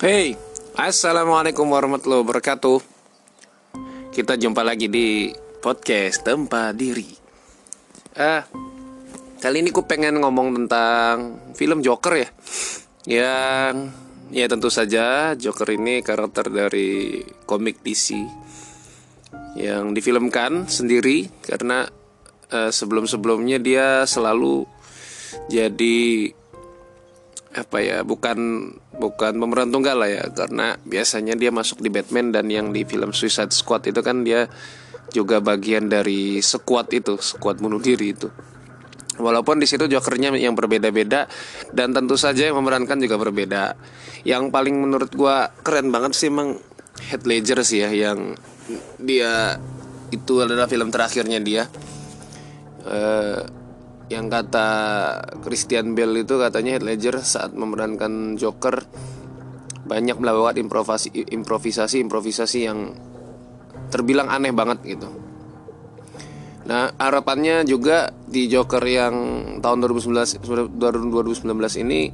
Hey, 0.00 0.32
assalamualaikum 0.80 1.68
warahmatullahi 1.68 2.24
wabarakatuh. 2.24 2.80
Kita 4.08 4.32
jumpa 4.40 4.64
lagi 4.64 4.88
di 4.88 5.28
podcast 5.60 6.24
tempat 6.24 6.72
diri. 6.72 7.04
Ah, 8.16 8.48
kali 9.44 9.60
ini 9.60 9.68
ku 9.68 9.84
pengen 9.84 10.24
ngomong 10.24 10.56
tentang 10.56 11.36
film 11.52 11.84
Joker 11.84 12.16
ya, 12.16 12.32
yang 13.12 13.92
ya 14.32 14.48
tentu 14.48 14.72
saja 14.72 15.36
Joker 15.36 15.68
ini 15.68 16.00
karakter 16.00 16.48
dari 16.48 17.20
komik 17.44 17.84
DC 17.84 18.16
yang 19.60 19.92
difilmkan 19.92 20.64
sendiri 20.64 21.28
karena 21.44 21.84
uh, 22.48 22.72
sebelum-sebelumnya 22.72 23.60
dia 23.60 24.08
selalu 24.08 24.64
jadi 25.52 26.32
apa 27.50 27.82
ya 27.82 28.06
bukan 28.06 28.70
bukan 28.94 29.32
pemeran 29.34 29.74
tunggal 29.74 29.98
lah 29.98 30.10
ya. 30.10 30.24
Karena 30.30 30.78
biasanya 30.82 31.34
dia 31.34 31.50
masuk 31.50 31.82
di 31.82 31.90
Batman 31.90 32.30
dan 32.30 32.46
yang 32.50 32.70
di 32.70 32.86
film 32.86 33.10
Suicide 33.10 33.50
Squad 33.50 33.90
itu 33.90 34.00
kan 34.02 34.22
dia 34.22 34.46
juga 35.10 35.42
bagian 35.42 35.90
dari 35.90 36.38
squad 36.38 36.86
itu 36.94 37.18
squad 37.18 37.58
bunuh 37.58 37.82
diri 37.82 38.14
itu. 38.14 38.30
Walaupun 39.20 39.60
di 39.60 39.68
situ 39.68 39.84
jokernya 39.84 40.32
yang 40.38 40.56
berbeda-beda 40.56 41.28
dan 41.76 41.92
tentu 41.92 42.16
saja 42.16 42.48
yang 42.48 42.56
memerankan 42.56 42.96
juga 43.02 43.20
berbeda. 43.20 43.76
Yang 44.24 44.48
paling 44.48 44.76
menurut 44.80 45.12
gua 45.12 45.52
keren 45.60 45.92
banget 45.92 46.16
sih 46.16 46.32
emang 46.32 46.56
Heath 47.10 47.26
Ledger 47.26 47.60
sih 47.66 47.84
ya 47.84 47.90
yang 47.92 48.38
dia 48.96 49.60
itu 50.14 50.40
adalah 50.40 50.70
film 50.70 50.88
terakhirnya 50.88 51.42
dia. 51.42 51.68
Uh, 52.80 53.44
yang 54.10 54.26
kata 54.26 54.68
Christian 55.46 55.94
Bale 55.94 56.26
itu 56.26 56.34
katanya 56.34 56.76
Heath 56.76 56.84
Ledger 56.84 57.16
saat 57.22 57.54
memerankan 57.54 58.34
Joker 58.34 58.82
banyak 59.86 60.18
melakukan 60.18 60.58
improvisasi 60.58 61.30
improvisasi 61.30 62.02
improvisasi 62.02 62.58
yang 62.66 62.90
terbilang 63.94 64.26
aneh 64.26 64.50
banget 64.50 64.82
gitu. 64.82 65.08
Nah 66.66 66.90
harapannya 66.98 67.62
juga 67.62 68.10
di 68.26 68.50
Joker 68.50 68.82
yang 68.82 69.14
tahun 69.62 69.78
2019 69.86 70.78
2019 70.78 71.82
ini 71.86 72.10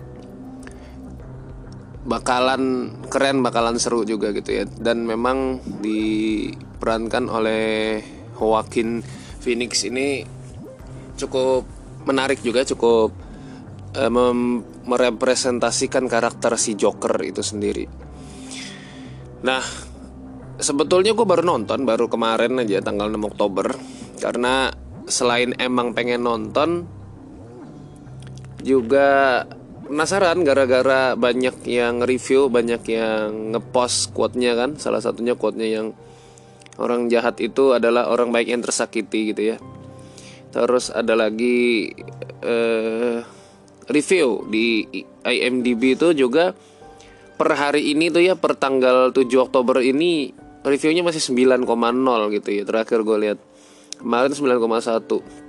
bakalan 2.06 2.92
keren 3.10 3.42
bakalan 3.42 3.80
seru 3.80 4.06
juga 4.06 4.30
gitu 4.30 4.62
ya 4.62 4.64
dan 4.78 5.02
memang 5.08 5.58
diperankan 5.82 7.26
oleh 7.26 7.98
Joaquin 8.38 9.02
Phoenix 9.42 9.82
ini 9.82 10.22
cukup 11.18 11.75
menarik 12.06 12.40
juga 12.40 12.62
cukup 12.62 13.10
uh, 13.98 14.34
merepresentasikan 14.86 16.06
karakter 16.06 16.54
si 16.56 16.78
Joker 16.78 17.18
itu 17.26 17.42
sendiri. 17.42 17.84
Nah, 19.42 19.62
sebetulnya 20.56 21.12
gue 21.12 21.26
baru 21.28 21.44
nonton 21.44 21.84
baru 21.84 22.08
kemarin 22.08 22.62
aja 22.64 22.80
tanggal 22.80 23.12
6 23.12 23.30
Oktober 23.30 23.66
karena 24.22 24.72
selain 25.06 25.52
emang 25.60 25.92
pengen 25.92 26.24
nonton 26.24 26.88
juga 28.64 29.44
penasaran 29.86 30.42
gara-gara 30.42 31.14
banyak 31.14 31.62
yang 31.68 32.02
review 32.02 32.50
banyak 32.50 32.82
yang 32.90 33.54
ngepost 33.54 34.10
quote-nya 34.16 34.58
kan 34.58 34.74
salah 34.80 34.98
satunya 34.98 35.38
quote-nya 35.38 35.68
yang 35.68 35.86
orang 36.82 37.06
jahat 37.06 37.38
itu 37.38 37.76
adalah 37.76 38.10
orang 38.10 38.34
baik 38.34 38.50
yang 38.50 38.64
tersakiti 38.64 39.30
gitu 39.30 39.54
ya 39.54 39.56
Terus 40.56 40.88
ada 40.88 41.12
lagi 41.12 41.92
uh, 42.40 43.20
review 43.92 44.48
di 44.48 44.88
IMDb 45.20 45.92
itu 45.92 46.16
juga 46.16 46.56
per 47.36 47.52
hari 47.52 47.92
ini 47.92 48.08
tuh 48.08 48.24
ya 48.24 48.40
per 48.40 48.56
tanggal 48.56 49.12
7 49.12 49.28
Oktober 49.36 49.84
ini 49.84 50.32
reviewnya 50.64 51.04
masih 51.04 51.20
9,0 51.36 51.68
gitu 52.40 52.48
ya 52.48 52.64
terakhir 52.64 53.04
gue 53.04 53.16
lihat. 53.20 53.38
Kemarin 54.00 54.32
9,1 54.32 55.44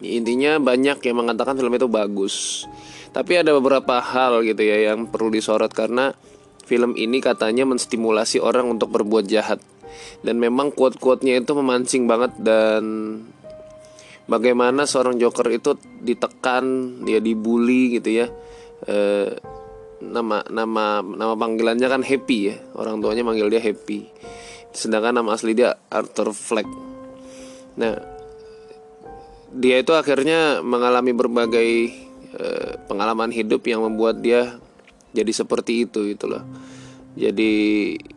intinya 0.00 0.56
banyak 0.56 1.04
yang 1.04 1.16
mengatakan 1.20 1.60
film 1.60 1.76
itu 1.76 1.84
bagus. 1.90 2.64
Tapi 3.12 3.44
ada 3.44 3.52
beberapa 3.52 4.00
hal 4.00 4.40
gitu 4.46 4.62
ya 4.64 4.94
yang 4.94 5.10
perlu 5.10 5.28
disorot 5.28 5.68
karena 5.74 6.16
film 6.64 6.94
ini 6.96 7.20
katanya 7.20 7.68
menstimulasi 7.68 8.40
orang 8.40 8.72
untuk 8.72 8.88
berbuat 8.88 9.28
jahat. 9.28 9.60
Dan 10.24 10.40
memang 10.40 10.70
quote-quote-nya 10.72 11.42
itu 11.42 11.52
memancing 11.52 12.06
banget 12.06 12.32
dan 12.38 12.84
bagaimana 14.30 14.86
seorang 14.86 15.18
joker 15.18 15.50
itu 15.50 15.74
ditekan 15.98 16.64
dia 17.02 17.18
dibully 17.18 17.98
gitu 17.98 18.22
ya. 18.22 18.26
E, 18.86 18.96
nama 20.00 20.40
nama 20.48 21.02
nama 21.02 21.34
panggilannya 21.34 21.88
kan 21.90 22.02
happy 22.06 22.38
ya. 22.54 22.56
Orang 22.78 23.02
tuanya 23.02 23.26
manggil 23.26 23.50
dia 23.50 23.58
happy. 23.58 24.06
Sedangkan 24.70 25.18
nama 25.18 25.34
asli 25.34 25.58
dia 25.58 25.74
Arthur 25.90 26.30
Fleck. 26.30 26.70
Nah 27.74 27.98
dia 29.50 29.82
itu 29.82 29.90
akhirnya 29.98 30.62
mengalami 30.62 31.10
berbagai 31.10 31.68
e, 32.30 32.46
pengalaman 32.86 33.34
hidup 33.34 33.66
yang 33.66 33.82
membuat 33.82 34.22
dia 34.22 34.62
jadi 35.10 35.34
seperti 35.34 35.90
itu 35.90 36.06
itulah 36.06 36.46
jadi 37.18 37.52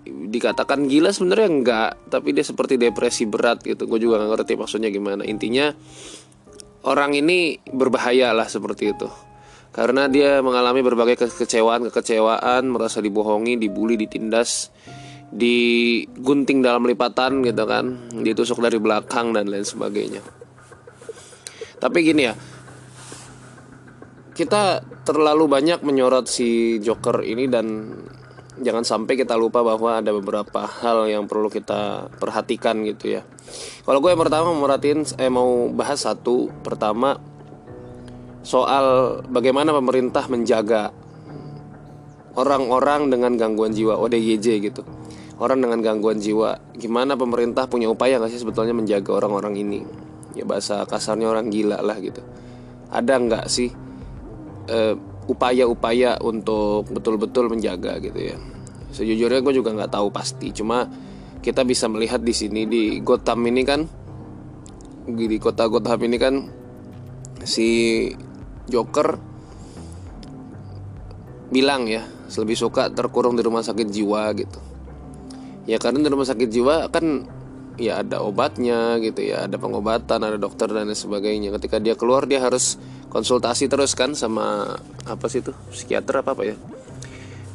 dikatakan 0.05 0.85
gila 0.85 1.09
sebenarnya 1.09 1.49
enggak 1.49 1.91
tapi 2.13 2.29
dia 2.29 2.45
seperti 2.45 2.77
depresi 2.77 3.25
berat 3.25 3.65
gitu. 3.65 3.89
Gue 3.89 3.97
juga 3.97 4.21
gak 4.21 4.29
ngerti 4.37 4.53
maksudnya 4.53 4.93
gimana. 4.93 5.25
Intinya 5.25 5.73
orang 6.85 7.17
ini 7.17 7.57
berbahaya 7.73 8.29
lah 8.37 8.45
seperti 8.45 8.93
itu. 8.93 9.09
Karena 9.73 10.05
dia 10.05 10.37
mengalami 10.45 10.85
berbagai 10.85 11.25
kekecewaan 11.25 11.89
kekecewaan 11.89 12.69
merasa 12.69 13.01
dibohongi 13.01 13.57
dibully 13.57 13.97
ditindas 13.97 14.69
digunting 15.33 16.61
dalam 16.61 16.85
lipatan 16.85 17.41
gitu 17.41 17.65
kan. 17.65 18.13
Ditusuk 18.13 18.61
dari 18.61 18.77
belakang 18.77 19.33
dan 19.33 19.49
lain 19.49 19.65
sebagainya. 19.65 20.21
Tapi 21.81 21.97
gini 22.05 22.23
ya 22.29 22.37
kita 24.33 24.81
terlalu 25.05 25.45
banyak 25.45 25.85
menyorot 25.85 26.25
si 26.25 26.81
Joker 26.81 27.21
ini 27.21 27.45
dan 27.45 27.85
jangan 28.61 28.85
sampai 28.85 29.17
kita 29.17 29.33
lupa 29.33 29.65
bahwa 29.65 29.97
ada 29.97 30.13
beberapa 30.13 30.67
hal 30.67 31.09
yang 31.09 31.25
perlu 31.25 31.49
kita 31.49 32.11
perhatikan 32.21 32.85
gitu 32.85 33.17
ya. 33.17 33.21
Kalau 33.81 33.97
gue 33.97 34.13
yang 34.13 34.21
pertama 34.21 34.53
mau 34.53 34.69
merhatiin, 34.69 35.17
eh 35.17 35.31
mau 35.31 35.71
bahas 35.73 36.05
satu 36.05 36.53
pertama 36.61 37.17
soal 38.43 39.19
bagaimana 39.25 39.71
pemerintah 39.73 40.27
menjaga 40.27 40.91
orang-orang 42.37 43.09
dengan 43.09 43.33
gangguan 43.39 43.73
jiwa 43.73 43.97
ODGJ 43.97 44.47
gitu. 44.61 44.83
Orang 45.41 45.65
dengan 45.65 45.81
gangguan 45.81 46.21
jiwa, 46.21 46.61
gimana 46.77 47.17
pemerintah 47.17 47.65
punya 47.65 47.89
upaya 47.89 48.21
nggak 48.21 48.31
sih 48.31 48.41
sebetulnya 48.45 48.77
menjaga 48.77 49.17
orang-orang 49.17 49.57
ini? 49.57 49.81
Ya 50.37 50.45
bahasa 50.45 50.85
kasarnya 50.85 51.25
orang 51.25 51.49
gila 51.49 51.81
lah 51.81 51.97
gitu. 51.97 52.21
Ada 52.93 53.17
nggak 53.17 53.45
sih? 53.49 53.73
Uh, 54.69 54.95
upaya-upaya 55.29 56.19
untuk 56.19 56.89
betul-betul 56.91 57.51
menjaga 57.51 57.99
gitu 58.03 58.19
ya. 58.19 58.37
Sejujurnya 58.93 59.41
gue 59.41 59.53
juga 59.57 59.73
nggak 59.73 59.93
tahu 59.93 60.13
pasti, 60.13 60.53
cuma 60.53 60.85
kita 61.43 61.67
bisa 61.67 61.91
melihat 61.91 62.23
di 62.23 62.31
sini 62.31 62.63
di 62.63 63.03
Gotham 63.03 63.43
ini 63.49 63.61
kan 63.67 63.83
di 65.03 65.35
kota 65.35 65.67
Gotham 65.67 65.99
ini 66.07 66.15
kan 66.15 66.47
si 67.43 68.07
Joker 68.71 69.19
bilang 71.51 71.85
ya 71.91 72.07
lebih 72.33 72.57
suka 72.57 72.89
terkurung 72.89 73.35
di 73.35 73.43
rumah 73.43 73.61
sakit 73.61 73.87
jiwa 73.91 74.31
gitu 74.39 74.59
ya 75.69 75.77
karena 75.77 76.01
di 76.01 76.09
rumah 76.09 76.25
sakit 76.25 76.49
jiwa 76.49 76.87
kan 76.89 77.27
ya 77.77 78.01
ada 78.01 78.23
obatnya 78.23 78.97
gitu 79.03 79.21
ya 79.21 79.45
ada 79.45 79.59
pengobatan 79.59 80.23
ada 80.23 80.37
dokter 80.39 80.71
dan 80.71 80.89
sebagainya 80.95 81.53
ketika 81.59 81.77
dia 81.77 81.93
keluar 81.93 82.25
dia 82.25 82.41
harus 82.41 82.79
konsultasi 83.13 83.69
terus 83.69 83.93
kan 83.93 84.17
sama 84.17 84.73
apa 85.05 85.25
sih 85.29 85.45
itu 85.45 85.53
psikiater 85.69 86.25
apa 86.25 86.33
apa 86.33 86.43
ya? 86.49 86.57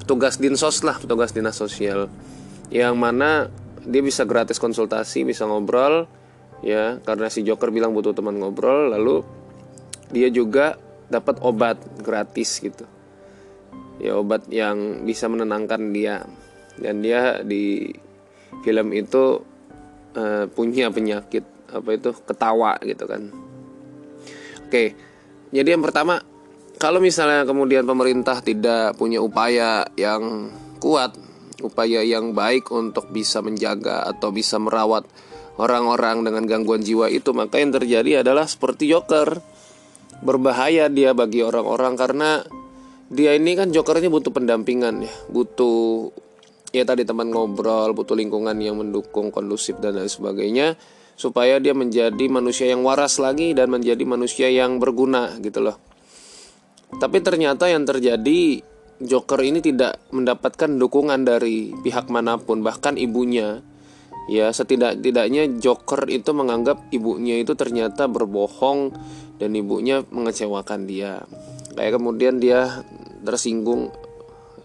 Petugas 0.06 0.38
dinsos 0.38 0.87
lah 0.87 0.97
petugas 1.03 1.35
dinas 1.35 1.59
sosial. 1.59 2.06
Yang 2.71 2.94
mana 2.94 3.50
dia 3.83 4.00
bisa 4.00 4.23
gratis 4.23 4.62
konsultasi 4.62 5.27
bisa 5.27 5.50
ngobrol 5.50 6.06
ya. 6.62 7.03
Karena 7.03 7.27
si 7.27 7.43
Joker 7.43 7.75
bilang 7.75 7.91
butuh 7.91 8.15
teman 8.15 8.38
ngobrol 8.38 8.94
lalu 8.94 9.27
dia 10.15 10.31
juga 10.31 10.79
dapat 11.11 11.43
obat 11.43 11.83
gratis 12.06 12.62
gitu. 12.62 12.87
Ya 13.99 14.15
obat 14.15 14.47
yang 14.55 15.03
bisa 15.03 15.27
menenangkan 15.27 15.91
dia. 15.91 16.23
Dan 16.79 17.03
dia 17.03 17.43
di 17.43 17.91
film 18.62 18.94
itu 18.94 19.43
uh, 20.15 20.47
punya 20.55 20.94
penyakit 20.94 21.43
apa 21.75 21.91
itu 21.99 22.15
ketawa 22.23 22.79
gitu 22.87 23.11
kan. 23.11 23.35
Oke 24.62 25.08
jadi 25.55 25.77
yang 25.77 25.83
pertama, 25.85 26.21
kalau 26.77 27.03
misalnya 27.03 27.45
kemudian 27.49 27.85
pemerintah 27.85 28.41
tidak 28.41 28.95
punya 28.97 29.19
upaya 29.23 29.89
yang 29.99 30.53
kuat, 30.79 31.17
upaya 31.65 32.05
yang 32.05 32.37
baik 32.37 32.71
untuk 32.71 33.11
bisa 33.11 33.43
menjaga 33.43 34.06
atau 34.06 34.31
bisa 34.31 34.61
merawat 34.62 35.09
orang-orang 35.59 36.23
dengan 36.23 36.45
gangguan 36.47 36.85
jiwa 36.85 37.11
itu, 37.11 37.35
maka 37.35 37.59
yang 37.59 37.75
terjadi 37.75 38.23
adalah 38.23 38.47
seperti 38.47 38.91
Joker. 38.91 39.41
Berbahaya 40.19 40.91
dia 40.91 41.15
bagi 41.15 41.47
orang-orang 41.47 41.95
karena 41.95 42.43
dia 43.09 43.33
ini 43.33 43.56
kan 43.56 43.73
Joker 43.73 43.97
ini 43.99 44.12
butuh 44.12 44.33
pendampingan 44.33 45.00
ya 45.00 45.12
butuh 45.33 46.12
ya 46.77 46.85
tadi 46.85 47.09
teman 47.09 47.33
ngobrol 47.33 47.97
butuh 47.97 48.12
lingkungan 48.12 48.53
yang 48.61 48.77
mendukung 48.77 49.33
kondusif 49.33 49.81
dan 49.81 49.97
lain 49.97 50.12
sebagainya 50.12 50.77
supaya 51.19 51.59
dia 51.59 51.75
menjadi 51.75 52.31
manusia 52.31 52.70
yang 52.70 52.87
waras 52.87 53.19
lagi 53.19 53.50
dan 53.50 53.75
menjadi 53.75 54.06
manusia 54.06 54.47
yang 54.47 54.79
berguna 54.79 55.35
gitu 55.43 55.59
loh. 55.59 55.76
Tapi 56.94 57.19
ternyata 57.20 57.67
yang 57.67 57.82
terjadi 57.82 58.62
Joker 58.99 59.43
ini 59.43 59.59
tidak 59.59 59.99
mendapatkan 60.15 60.79
dukungan 60.79 61.26
dari 61.26 61.75
pihak 61.75 62.06
mana 62.11 62.38
pun 62.38 62.62
bahkan 62.62 62.94
ibunya. 62.94 63.62
Ya 64.31 64.55
setidak-tidaknya 64.55 65.59
Joker 65.59 66.06
itu 66.06 66.31
menganggap 66.31 66.87
ibunya 66.94 67.43
itu 67.43 67.59
ternyata 67.59 68.06
berbohong 68.06 68.94
dan 69.43 69.50
ibunya 69.59 70.06
mengecewakan 70.14 70.87
dia. 70.87 71.26
Kayak 71.75 71.99
kemudian 71.99 72.38
dia 72.38 72.87
tersinggung 73.26 73.91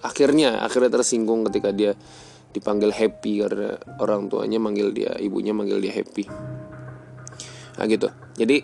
akhirnya 0.04 0.62
akhirnya 0.62 1.02
tersinggung 1.02 1.48
ketika 1.50 1.74
dia 1.74 1.98
dipanggil 2.54 2.94
happy 2.94 3.42
karena 3.42 3.76
orang 3.98 4.30
tuanya 4.30 4.62
manggil 4.62 4.94
dia 4.94 5.18
ibunya 5.18 5.52
manggil 5.52 5.82
dia 5.82 5.92
happy. 5.92 6.30
Nah 7.78 7.86
gitu. 7.90 8.08
Jadi 8.38 8.62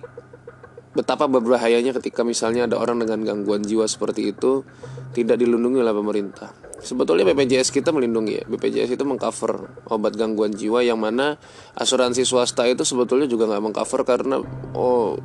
betapa 0.90 1.30
berbahayanya 1.30 1.94
ketika 1.98 2.26
misalnya 2.26 2.66
ada 2.66 2.78
orang 2.78 3.02
dengan 3.02 3.22
gangguan 3.22 3.62
jiwa 3.62 3.86
seperti 3.86 4.34
itu 4.34 4.66
tidak 5.14 5.42
dilindungi 5.42 5.82
oleh 5.82 5.94
pemerintah. 5.94 6.54
Sebetulnya 6.80 7.28
BPJS 7.28 7.76
kita 7.76 7.92
melindungi 7.92 8.40
ya. 8.40 8.44
BPJS 8.48 8.96
itu 8.96 9.04
mengcover 9.04 9.84
obat 9.92 10.16
gangguan 10.16 10.56
jiwa 10.56 10.80
yang 10.86 11.02
mana 11.02 11.36
asuransi 11.76 12.24
swasta 12.24 12.64
itu 12.70 12.88
sebetulnya 12.88 13.28
juga 13.28 13.50
nggak 13.52 13.64
mengcover 13.64 14.02
karena 14.08 14.40
oh 14.78 15.20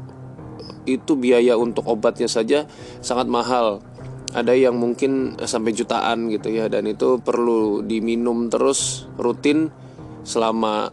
itu 0.84 1.16
biaya 1.16 1.56
untuk 1.56 1.88
obatnya 1.88 2.28
saja 2.28 2.68
sangat 3.00 3.24
mahal 3.28 3.80
ada 4.34 4.50
yang 4.50 4.74
mungkin 4.74 5.38
sampai 5.38 5.70
jutaan 5.70 6.26
gitu 6.26 6.50
ya 6.50 6.66
dan 6.66 6.90
itu 6.90 7.22
perlu 7.22 7.86
diminum 7.86 8.50
terus 8.50 9.06
rutin 9.14 9.70
selama 10.26 10.90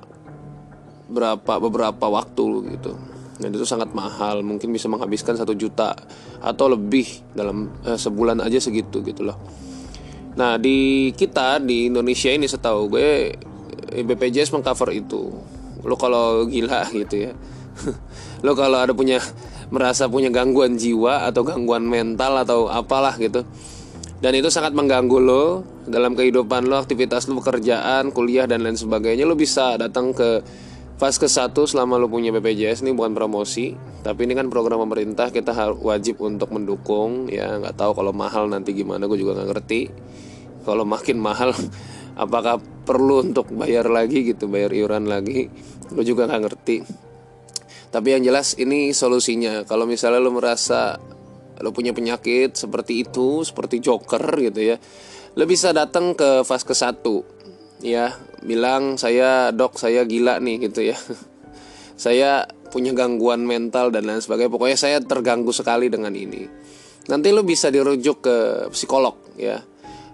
berapa 1.09 1.57
beberapa 1.57 2.05
waktu 2.07 2.77
gitu. 2.77 2.93
Dan 3.41 3.57
itu 3.57 3.65
sangat 3.65 3.89
mahal 3.97 4.45
mungkin 4.45 4.69
bisa 4.69 4.85
menghabiskan 4.85 5.33
satu 5.33 5.57
juta 5.57 5.97
atau 6.37 6.69
lebih 6.69 7.33
dalam 7.33 7.73
eh, 7.81 7.97
sebulan 7.97 8.37
aja 8.45 8.61
segitu 8.61 9.01
gitu 9.01 9.25
loh. 9.25 9.37
Nah 10.37 10.61
di 10.61 11.09
kita 11.11 11.57
di 11.57 11.89
Indonesia 11.89 12.29
ini 12.29 12.45
setahu 12.45 12.93
gue 12.93 13.09
eh, 13.91 14.03
BPJS 14.05 14.53
mengcover 14.53 14.93
itu. 14.93 15.33
Lo 15.81 15.97
kalau 15.97 16.45
gila 16.45 16.85
gitu 17.01 17.15
ya. 17.25 17.33
Lo 18.45 18.53
kalau 18.53 18.77
ada 18.85 18.93
punya 18.93 19.17
merasa 19.71 20.11
punya 20.11 20.27
gangguan 20.27 20.75
jiwa 20.75 21.25
atau 21.31 21.47
gangguan 21.47 21.87
mental 21.87 22.43
atau 22.43 22.67
apalah 22.67 23.15
gitu. 23.15 23.47
Dan 24.21 24.37
itu 24.37 24.53
sangat 24.53 24.77
mengganggu 24.77 25.17
lo 25.17 25.65
dalam 25.89 26.13
kehidupan 26.13 26.69
lo 26.69 26.77
aktivitas 26.77 27.25
lo 27.25 27.41
pekerjaan 27.41 28.13
kuliah 28.13 28.45
dan 28.45 28.61
lain 28.61 28.77
sebagainya. 28.77 29.25
Lo 29.25 29.33
bisa 29.33 29.79
datang 29.81 30.13
ke 30.13 30.45
fase 31.01 31.17
ke 31.17 31.25
satu 31.25 31.65
selama 31.65 31.97
lo 31.97 32.05
punya 32.05 32.29
BPJS 32.29 32.85
ini 32.85 32.93
bukan 32.93 33.17
promosi 33.17 33.73
tapi 34.05 34.29
ini 34.29 34.37
kan 34.37 34.51
program 34.53 34.85
pemerintah. 34.85 35.33
Kita 35.33 35.55
wajib 35.81 36.21
untuk 36.21 36.53
mendukung 36.53 37.31
ya. 37.31 37.57
Nggak 37.57 37.81
tahu 37.81 37.97
kalau 37.97 38.13
mahal 38.13 38.45
nanti 38.51 38.77
gimana 38.77 39.09
gue 39.09 39.17
juga 39.17 39.39
nggak 39.39 39.49
ngerti. 39.55 39.81
Kalau 40.67 40.85
makin 40.85 41.17
mahal 41.17 41.55
apakah 42.23 42.61
perlu 42.85 43.25
untuk 43.25 43.49
bayar 43.55 43.89
lagi 43.89 44.35
gitu 44.35 44.45
bayar 44.45 44.69
iuran 44.69 45.09
lagi? 45.09 45.49
Gue 45.89 46.05
juga 46.05 46.29
nggak 46.29 46.41
ngerti 46.45 46.77
tapi 47.91 48.15
yang 48.15 48.23
jelas 48.23 48.55
ini 48.55 48.95
solusinya. 48.95 49.67
Kalau 49.67 49.83
misalnya 49.83 50.23
lo 50.23 50.31
merasa 50.31 50.95
lo 51.61 51.69
punya 51.75 51.93
penyakit 51.93 52.57
seperti 52.57 53.05
itu, 53.05 53.45
seperti 53.45 53.83
joker 53.83 54.23
gitu 54.41 54.73
ya, 54.73 54.81
lo 55.37 55.43
bisa 55.45 55.75
datang 55.75 56.17
ke 56.17 56.41
fase 56.41 56.65
ke 56.65 56.73
satu, 56.73 57.21
ya, 57.83 58.17
bilang 58.41 58.97
saya 58.97 59.53
dok 59.53 59.77
saya 59.77 60.01
gila 60.07 60.41
nih 60.41 60.71
gitu 60.71 60.89
ya, 60.89 60.97
saya 62.09 62.49
punya 62.71 62.95
gangguan 62.95 63.43
mental 63.43 63.91
dan 63.91 64.07
lain 64.07 64.23
sebagainya. 64.23 64.49
Pokoknya 64.49 64.77
saya 64.79 64.97
terganggu 65.03 65.51
sekali 65.51 65.91
dengan 65.91 66.15
ini. 66.15 66.47
Nanti 67.11 67.29
lo 67.29 67.43
bisa 67.43 67.67
dirujuk 67.67 68.23
ke 68.23 68.37
psikolog 68.71 69.19
ya. 69.35 69.59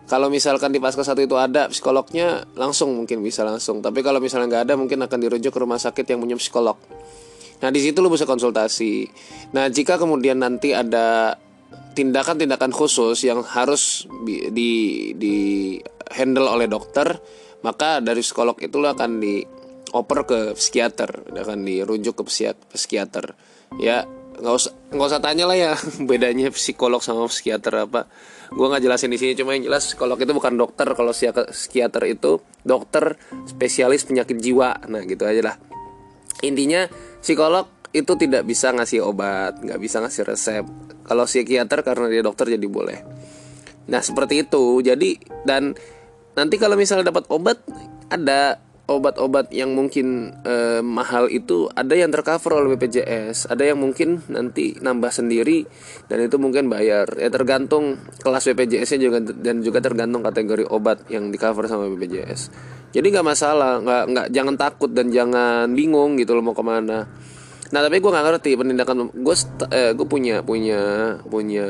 Kalau 0.08 0.32
misalkan 0.32 0.72
di 0.72 0.80
fase 0.80 1.04
satu 1.04 1.20
itu 1.20 1.36
ada 1.36 1.68
psikolognya 1.68 2.48
langsung 2.56 2.96
mungkin 2.96 3.22
bisa 3.22 3.44
langsung. 3.44 3.84
Tapi 3.84 4.00
kalau 4.02 4.18
misalnya 4.24 4.48
nggak 4.50 4.64
ada 4.68 4.74
mungkin 4.80 5.04
akan 5.04 5.20
dirujuk 5.20 5.52
ke 5.52 5.60
rumah 5.60 5.78
sakit 5.78 6.08
yang 6.08 6.20
punya 6.24 6.40
psikolog. 6.40 6.80
Nah 7.58 7.70
di 7.74 7.80
situ 7.82 8.00
lo 8.06 8.14
bisa 8.14 8.30
konsultasi. 8.30 9.10
Nah 9.58 9.66
jika 9.70 9.98
kemudian 9.98 10.38
nanti 10.42 10.78
ada 10.78 11.34
tindakan-tindakan 11.98 12.70
khusus 12.70 13.26
yang 13.26 13.42
harus 13.42 14.06
di, 14.22 14.54
di 15.18 15.38
handle 16.14 16.54
oleh 16.54 16.70
dokter, 16.70 17.18
maka 17.66 17.98
dari 17.98 18.22
psikolog 18.22 18.54
itu 18.62 18.78
lo 18.78 18.94
akan 18.94 19.18
dioper 19.18 20.20
ke 20.30 20.40
psikiater, 20.54 21.34
akan 21.34 21.66
dirujuk 21.66 22.22
ke 22.22 22.24
psikiater. 22.78 23.34
Ya 23.82 24.06
nggak 24.38 24.54
usah 24.54 24.74
nggak 24.94 25.08
usah 25.10 25.22
tanya 25.26 25.50
lah 25.50 25.58
ya 25.58 25.74
bedanya 26.10 26.54
psikolog 26.54 27.02
sama 27.02 27.26
psikiater 27.26 27.90
apa. 27.90 28.06
Gue 28.54 28.70
nggak 28.70 28.86
jelasin 28.86 29.12
di 29.12 29.18
sini 29.18 29.34
cuma 29.34 29.58
yang 29.58 29.66
jelas 29.66 29.90
psikolog 29.90 30.22
itu 30.22 30.32
bukan 30.38 30.54
dokter. 30.54 30.86
Kalau 30.94 31.12
psikiater 31.50 32.04
itu 32.06 32.38
dokter 32.62 33.18
spesialis 33.50 34.06
penyakit 34.06 34.38
jiwa. 34.38 34.86
Nah 34.86 35.02
gitu 35.04 35.26
aja 35.26 35.42
lah 35.42 35.58
intinya 36.46 36.86
psikolog 37.22 37.70
itu 37.96 38.14
tidak 38.20 38.44
bisa 38.46 38.70
ngasih 38.76 39.02
obat 39.02 39.58
nggak 39.64 39.80
bisa 39.80 40.04
ngasih 40.04 40.24
resep. 40.28 40.66
Kalau 41.08 41.24
psikiater 41.24 41.82
karena 41.82 42.12
dia 42.12 42.22
dokter 42.22 42.52
jadi 42.52 42.68
boleh. 42.68 43.00
Nah 43.88 44.02
seperti 44.04 44.44
itu. 44.44 44.84
Jadi 44.84 45.18
dan 45.48 45.74
nanti 46.36 46.56
kalau 46.60 46.76
misalnya 46.76 47.10
dapat 47.10 47.26
obat 47.32 47.64
ada 48.12 48.60
obat-obat 48.88 49.52
yang 49.52 49.76
mungkin 49.76 50.32
eh, 50.48 50.80
mahal 50.80 51.28
itu 51.28 51.68
ada 51.76 51.92
yang 51.92 52.08
tercover 52.08 52.64
oleh 52.64 52.80
BPJS 52.80 53.52
ada 53.52 53.68
yang 53.68 53.84
mungkin 53.84 54.24
nanti 54.32 54.80
nambah 54.80 55.12
sendiri 55.12 55.68
dan 56.08 56.24
itu 56.24 56.40
mungkin 56.40 56.72
bayar. 56.72 57.12
Ya 57.20 57.28
tergantung 57.28 58.00
kelas 58.24 58.48
BPJS-nya 58.48 59.00
juga 59.00 59.20
dan 59.22 59.60
juga 59.60 59.84
tergantung 59.84 60.24
kategori 60.24 60.66
obat 60.72 61.04
yang 61.12 61.30
di 61.30 61.38
cover 61.38 61.68
sama 61.68 61.92
BPJS 61.92 62.76
jadi 62.96 63.14
nggak 63.14 63.28
masalah 63.28 63.84
nggak 63.84 64.04
nggak 64.10 64.28
jangan 64.32 64.56
takut 64.56 64.90
dan 64.96 65.12
jangan 65.12 65.68
bingung 65.76 66.16
gitu 66.16 66.34
loh 66.34 66.44
mau 66.44 66.56
ke 66.56 66.64
mana. 66.64 67.04
Nah 67.68 67.80
tapi 67.84 68.00
gue 68.00 68.12
nggak 68.12 68.26
ngerti 68.32 68.52
penindakan 68.56 69.12
gue 69.12 69.36
eh, 69.76 69.92
gue 69.92 70.08
punya 70.08 70.40
punya 70.40 70.82
punya 71.28 71.68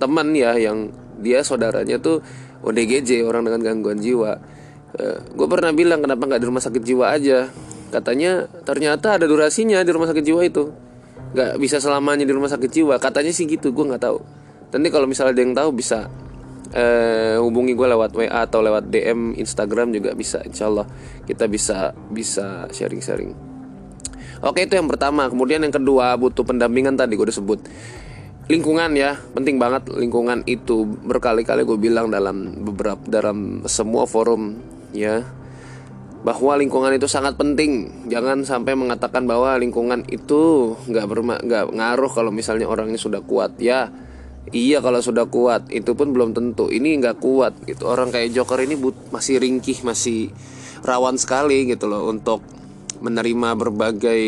teman 0.00 0.32
ya 0.32 0.56
yang 0.56 0.88
dia 1.20 1.44
saudaranya 1.44 2.00
tuh 2.00 2.24
ODGJ 2.64 3.22
orang 3.22 3.46
dengan 3.46 3.60
gangguan 3.60 4.00
jiwa 4.00 4.40
eh, 4.98 5.18
gue 5.24 5.46
pernah 5.48 5.72
bilang 5.72 6.04
kenapa 6.04 6.28
nggak 6.28 6.40
di 6.40 6.46
rumah 6.48 6.62
sakit 6.62 6.82
jiwa 6.82 7.12
aja? 7.12 7.48
Katanya 7.92 8.48
ternyata 8.64 9.20
ada 9.20 9.28
durasinya 9.28 9.84
di 9.84 9.90
rumah 9.92 10.08
sakit 10.08 10.24
jiwa 10.24 10.40
itu. 10.44 10.72
Nggak 11.36 11.60
bisa 11.60 11.76
selamanya 11.80 12.24
di 12.24 12.32
rumah 12.32 12.48
sakit 12.48 12.70
jiwa. 12.72 12.96
Katanya 12.96 13.32
sih 13.32 13.44
gitu 13.44 13.72
gue 13.72 13.84
nggak 13.84 14.02
tahu. 14.02 14.18
Nanti 14.72 14.88
kalau 14.88 15.04
misalnya 15.04 15.36
ada 15.36 15.42
yang 15.44 15.52
tahu 15.52 15.70
bisa 15.76 16.08
eh, 16.72 17.36
hubungi 17.36 17.76
gue 17.76 17.86
lewat 17.92 18.16
WA 18.16 18.48
atau 18.48 18.64
lewat 18.64 18.88
DM 18.88 19.36
Instagram 19.36 19.92
juga 19.92 20.16
bisa 20.16 20.40
Insya 20.40 20.72
Allah. 20.72 20.88
Kita 21.28 21.44
bisa 21.48 21.92
bisa 22.08 22.68
sharing-sharing. 22.72 23.32
Oke 24.42 24.64
itu 24.64 24.74
yang 24.74 24.88
pertama. 24.88 25.28
Kemudian 25.28 25.60
yang 25.60 25.72
kedua 25.72 26.16
butuh 26.16 26.48
pendampingan 26.48 26.96
tadi 26.96 27.14
gue 27.14 27.28
udah 27.28 27.36
sebut. 27.36 27.60
Lingkungan 28.50 28.98
ya 28.98 29.14
Penting 29.36 29.60
banget 29.60 29.92
lingkungan 29.92 30.42
itu. 30.48 30.88
Berkali-kali 30.88 31.62
gue 31.68 31.78
bilang 31.78 32.08
dalam 32.08 32.64
beberapa 32.64 33.04
Dalam 33.04 33.62
semua 33.68 34.08
forum 34.08 34.71
ya 34.96 35.26
bahwa 36.22 36.54
lingkungan 36.54 36.94
itu 36.94 37.10
sangat 37.10 37.34
penting. 37.34 38.06
Jangan 38.06 38.46
sampai 38.46 38.78
mengatakan 38.78 39.26
bahwa 39.26 39.58
lingkungan 39.58 40.06
itu 40.06 40.72
nggak 40.86 41.06
berma 41.10 41.34
nggak 41.42 41.74
ngaruh 41.74 42.12
kalau 42.14 42.30
misalnya 42.30 42.70
orangnya 42.70 42.96
sudah 42.96 43.18
kuat. 43.26 43.58
Ya, 43.58 43.90
Iya 44.50 44.82
kalau 44.82 44.98
sudah 44.98 45.30
kuat 45.30 45.70
itu 45.70 45.94
pun 45.94 46.10
belum 46.10 46.34
tentu. 46.34 46.66
Ini 46.66 46.98
nggak 46.98 47.22
kuat. 47.22 47.62
Gitu 47.62 47.86
orang 47.86 48.10
kayak 48.10 48.34
Joker 48.34 48.58
ini 48.66 48.74
but 48.74 48.98
masih 49.14 49.38
ringkih 49.38 49.86
masih 49.86 50.34
rawan 50.82 51.14
sekali 51.14 51.62
gitu 51.70 51.86
loh 51.86 52.10
untuk 52.10 52.42
menerima 52.98 53.54
berbagai 53.54 54.22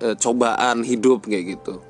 e, 0.00 0.06
cobaan 0.16 0.80
hidup 0.80 1.28
kayak 1.28 1.60
gitu. 1.60 1.84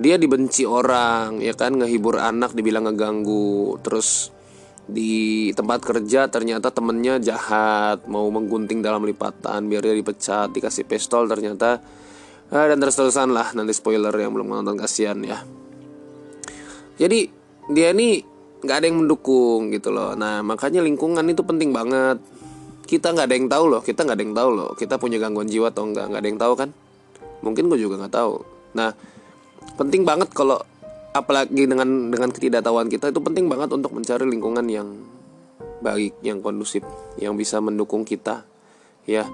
Dia 0.00 0.16
dibenci 0.16 0.64
orang 0.64 1.44
ya 1.44 1.52
kan? 1.52 1.76
Ngehibur 1.76 2.16
anak 2.16 2.56
dibilang 2.56 2.88
ngeganggu. 2.88 3.76
Terus 3.84 4.32
di 4.88 5.52
tempat 5.52 5.84
kerja 5.84 6.32
ternyata 6.32 6.72
temennya 6.72 7.20
jahat 7.20 8.08
mau 8.08 8.24
menggunting 8.32 8.80
dalam 8.80 9.04
lipatan 9.04 9.68
biar 9.68 9.84
dia 9.84 9.92
dipecat 9.92 10.48
dikasih 10.48 10.88
pistol 10.88 11.28
ternyata. 11.28 11.84
Ah, 12.48 12.64
dan 12.64 12.80
terus 12.80 12.96
terusan 12.96 13.36
lah 13.36 13.52
nanti 13.52 13.76
spoiler 13.76 14.08
yang 14.16 14.32
belum 14.32 14.48
nonton 14.48 14.80
kasihan 14.80 15.20
ya. 15.20 15.44
Jadi 16.96 17.28
dia 17.68 17.92
ini 17.92 18.24
nggak 18.64 18.76
ada 18.80 18.86
yang 18.88 19.04
mendukung 19.04 19.68
gitu 19.68 19.92
loh. 19.92 20.16
Nah 20.16 20.40
makanya 20.40 20.80
lingkungan 20.80 21.22
itu 21.28 21.44
penting 21.44 21.70
banget. 21.76 22.16
Kita 22.88 23.12
nggak 23.12 23.28
ada 23.28 23.36
yang 23.36 23.48
tahu 23.52 23.64
loh 23.68 23.80
kita 23.84 24.00
nggak 24.08 24.16
ada 24.16 24.24
yang 24.24 24.32
tahu 24.32 24.50
loh 24.56 24.70
kita 24.72 24.96
punya 24.96 25.20
gangguan 25.20 25.44
jiwa 25.44 25.68
atau 25.68 25.84
enggak 25.84 26.08
nggak 26.08 26.20
ada 26.24 26.28
yang 26.32 26.40
tahu 26.40 26.52
kan? 26.56 26.70
Mungkin 27.44 27.68
gue 27.68 27.78
juga 27.84 28.00
nggak 28.00 28.14
tahu. 28.16 28.34
Nah 28.72 28.96
penting 29.76 30.08
banget 30.08 30.32
kalau 30.32 30.56
apalagi 31.18 31.66
dengan 31.66 32.08
dengan 32.08 32.30
ketidaktahuan 32.30 32.86
kita 32.86 33.10
itu 33.10 33.18
penting 33.18 33.50
banget 33.50 33.74
untuk 33.74 33.90
mencari 33.90 34.24
lingkungan 34.24 34.66
yang 34.70 34.88
baik 35.82 36.18
yang 36.22 36.42
kondusif 36.42 36.82
yang 37.18 37.34
bisa 37.34 37.58
mendukung 37.58 38.06
kita 38.06 38.46
ya. 39.08 39.26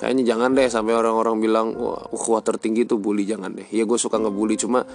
Kayaknya 0.00 0.32
jangan 0.32 0.56
deh 0.56 0.64
sampai 0.64 0.96
orang-orang 0.96 1.36
bilang 1.44 1.66
wah 1.76 2.08
ukhuwah 2.08 2.40
tertinggi 2.40 2.88
itu 2.88 2.96
bully. 2.96 3.28
Jangan 3.28 3.52
deh. 3.52 3.68
Ya 3.68 3.84
gue 3.84 4.00
suka 4.00 4.16
ngebully 4.16 4.56
cuma 4.56 4.88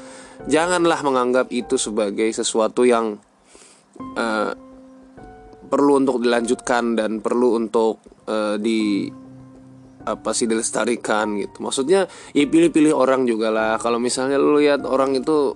janganlah 0.49 0.97
menganggap 1.05 1.53
itu 1.53 1.77
sebagai 1.77 2.25
sesuatu 2.33 2.81
yang 2.89 3.21
uh, 4.17 4.51
perlu 5.69 6.01
untuk 6.01 6.25
dilanjutkan 6.25 6.97
dan 6.97 7.21
perlu 7.21 7.53
untuk 7.53 8.01
uh, 8.25 8.57
di 8.57 9.05
apa 10.09 10.33
sih 10.33 10.49
dilestarikan 10.49 11.37
gitu. 11.37 11.61
Maksudnya 11.61 12.09
ya 12.33 12.43
pilih-pilih 12.49 12.97
orang 12.97 13.29
juga 13.29 13.53
lah. 13.53 13.77
Kalau 13.77 14.01
misalnya 14.01 14.41
lu 14.41 14.57
lihat 14.57 14.89
orang 14.89 15.21
itu 15.21 15.53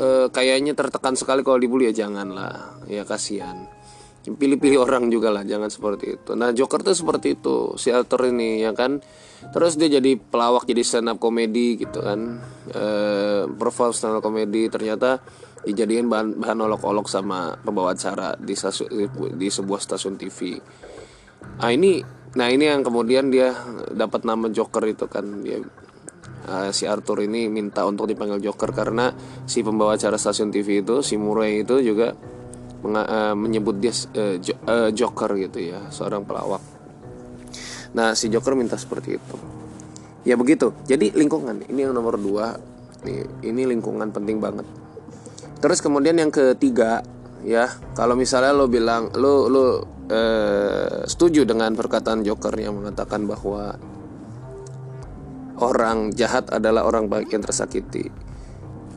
uh, 0.00 0.26
kayaknya 0.30 0.74
tertekan 0.74 1.14
sekali 1.14 1.42
kalau 1.46 1.58
dibully 1.60 1.90
ya 1.90 2.06
jangan 2.06 2.28
lah 2.32 2.82
ya 2.86 3.02
kasihan. 3.02 3.66
Pilih-pilih 4.28 4.84
orang 4.84 5.08
juga 5.08 5.32
lah 5.32 5.40
jangan 5.40 5.72
seperti 5.72 6.20
itu. 6.20 6.36
Nah 6.36 6.52
Joker 6.52 6.84
tuh 6.84 6.92
seperti 6.92 7.40
itu 7.40 7.72
si 7.80 7.88
Alter 7.88 8.28
ini 8.28 8.60
ya 8.60 8.76
kan? 8.76 9.00
Terus 9.54 9.80
dia 9.80 9.88
jadi 9.88 10.20
pelawak 10.20 10.68
jadi 10.68 10.84
stand 10.84 11.08
up 11.08 11.16
komedi 11.16 11.80
gitu 11.80 12.04
kan. 12.04 12.36
E, 12.68 12.84
perform 13.48 13.96
stand 13.96 14.20
up 14.20 14.22
komedi 14.22 14.68
ternyata 14.68 15.24
dijadikan 15.64 16.12
bahan, 16.12 16.28
bahan 16.36 16.58
olok-olok 16.60 17.08
sama 17.08 17.56
pembawa 17.56 17.96
acara 17.96 18.36
di 18.36 18.52
di 19.32 19.48
sebuah 19.48 19.80
stasiun 19.80 20.20
TV 20.20 20.60
ah 21.58 21.70
ini 21.74 22.02
nah 22.36 22.46
ini 22.46 22.70
yang 22.70 22.84
kemudian 22.84 23.32
dia 23.32 23.56
dapat 23.90 24.28
nama 24.28 24.52
Joker 24.52 24.84
itu 24.84 25.08
kan. 25.08 25.24
Dia 25.42 25.64
uh, 26.46 26.70
si 26.70 26.86
Arthur 26.86 27.26
ini 27.26 27.50
minta 27.50 27.82
untuk 27.88 28.06
dipanggil 28.06 28.38
Joker 28.38 28.70
karena 28.70 29.10
si 29.48 29.66
pembawa 29.66 29.98
acara 29.98 30.14
stasiun 30.14 30.54
TV 30.54 30.86
itu 30.86 31.02
si 31.02 31.18
Murray 31.18 31.66
itu 31.66 31.82
juga 31.82 32.14
uh, 32.14 33.34
menyebut 33.34 33.80
dia 33.82 33.90
uh, 33.90 34.36
jo 34.38 34.54
Joker 34.94 35.34
gitu 35.40 35.58
ya 35.58 35.90
seorang 35.90 36.22
pelawak. 36.22 36.62
Nah 37.96 38.14
si 38.14 38.30
Joker 38.30 38.54
minta 38.54 38.78
seperti 38.78 39.18
itu. 39.18 39.36
Ya 40.28 40.36
begitu. 40.36 40.76
Jadi 40.84 41.16
lingkungan 41.16 41.64
ini 41.66 41.88
yang 41.88 41.96
nomor 41.96 42.20
dua. 42.20 42.52
Ini, 42.98 43.46
ini 43.46 43.62
lingkungan 43.64 44.10
penting 44.10 44.42
banget. 44.42 44.66
Terus 45.58 45.78
kemudian 45.78 46.18
yang 46.18 46.30
ketiga 46.30 47.02
ya 47.46 47.70
kalau 47.94 48.18
misalnya 48.18 48.50
lo 48.50 48.66
bilang 48.66 49.14
lo 49.14 49.46
lo 49.46 49.64
uh, 50.10 51.06
setuju 51.06 51.46
dengan 51.46 51.74
perkataan 51.78 52.26
Joker 52.26 52.54
yang 52.58 52.82
mengatakan 52.82 53.26
bahwa 53.26 53.78
orang 55.60 56.14
jahat 56.14 56.50
adalah 56.50 56.86
orang 56.86 57.06
baik 57.10 57.34
yang 57.34 57.42
tersakiti. 57.42 58.08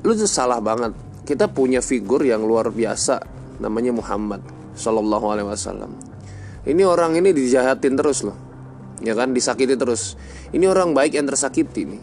Lu 0.01 0.13
tuh 0.13 0.29
salah 0.29 0.61
banget. 0.63 0.93
Kita 1.21 1.49
punya 1.49 1.79
figur 1.79 2.25
yang 2.25 2.41
luar 2.41 2.73
biasa 2.73 3.21
namanya 3.61 3.93
Muhammad 3.93 4.41
Shallallahu 4.73 5.25
Alaihi 5.29 5.47
Wasallam. 5.47 5.91
Ini 6.65 6.81
orang 6.85 7.17
ini 7.17 7.33
dijahatin 7.33 7.93
terus 7.93 8.25
loh 8.25 8.51
ya 9.01 9.17
kan? 9.17 9.33
Disakiti 9.33 9.75
terus. 9.75 10.15
Ini 10.53 10.69
orang 10.69 10.93
baik 10.93 11.17
yang 11.17 11.27
tersakiti 11.27 11.89
nih. 11.89 12.01